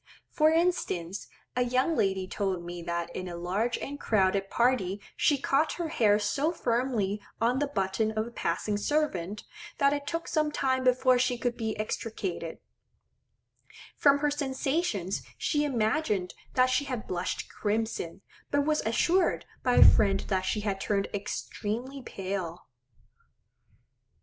For 0.31 0.49
instance, 0.49 1.27
a 1.55 1.61
young 1.61 1.95
lady 1.95 2.27
told 2.27 2.63
me 2.65 2.81
that 2.81 3.15
in 3.15 3.27
a 3.27 3.35
large 3.37 3.77
and 3.77 3.99
crowded 3.99 4.49
party 4.49 4.99
she 5.15 5.39
caught 5.39 5.73
her 5.73 5.89
hair 5.89 6.17
so 6.17 6.51
firmly 6.51 7.21
on 7.39 7.59
the 7.59 7.67
button 7.67 8.09
of 8.13 8.25
a 8.25 8.31
passing 8.31 8.77
servant, 8.77 9.43
that 9.77 9.93
it 9.93 10.07
took 10.07 10.27
some 10.27 10.51
time 10.51 10.83
before 10.83 11.19
she 11.19 11.37
could 11.37 11.55
be 11.55 11.77
extricated; 11.77 12.57
from 13.95 14.17
her 14.17 14.31
sensations 14.31 15.21
she 15.37 15.63
imagined 15.65 16.33
that 16.55 16.71
she 16.71 16.85
had 16.85 17.05
blushed 17.05 17.47
crimson; 17.47 18.23
but 18.49 18.65
was 18.65 18.81
assured 18.87 19.45
by 19.61 19.75
a 19.75 19.85
friend 19.85 20.21
that 20.29 20.45
she 20.45 20.61
had 20.61 20.81
turned 20.81 21.09
extremely 21.13 22.01
pale. 22.01 22.65